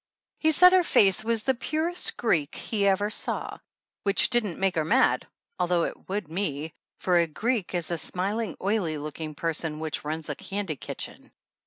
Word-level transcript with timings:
He 0.39 0.51
said 0.51 0.73
her 0.73 0.81
face 0.81 1.23
was 1.23 1.43
the 1.43 1.53
purest 1.53 2.17
Greek 2.17 2.55
he 2.55 2.87
ever 2.87 3.11
saw, 3.11 3.59
which 4.01 4.31
didn't 4.31 4.57
make 4.57 4.73
her 4.73 4.83
mad, 4.83 5.27
although 5.59 5.83
it 5.83 6.09
would 6.09 6.27
me, 6.27 6.73
for 6.97 7.19
a 7.19 7.27
Greek 7.27 7.75
is 7.75 7.91
a 7.91 7.99
smiling, 7.99 8.57
oily 8.59 8.97
looking 8.97 9.35
person 9.35 9.79
which 9.79 10.03
runs 10.03 10.27
a 10.27 10.33
candy 10.35 10.75
kitchen. 10.75 11.31